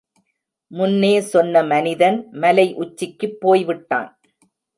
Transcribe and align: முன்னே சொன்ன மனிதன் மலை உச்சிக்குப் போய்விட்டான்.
முன்னே 0.71 1.11
சொன்ன 1.21 1.63
மனிதன் 1.63 2.17
மலை 2.37 2.67
உச்சிக்குப் 2.75 3.37
போய்விட்டான். 3.39 4.11